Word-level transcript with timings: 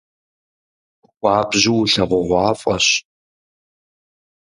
Хуабжьу 1.07 1.73
улъэгъугъуафӏэщ. 1.81 2.87